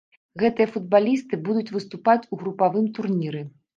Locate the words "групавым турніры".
2.43-3.45